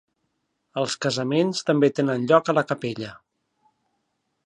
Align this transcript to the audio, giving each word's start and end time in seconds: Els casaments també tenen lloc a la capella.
Els 0.83 0.95
casaments 1.05 1.61
també 1.69 1.91
tenen 2.01 2.27
lloc 2.33 2.53
a 2.55 2.59
la 2.61 2.67
capella. 2.73 3.15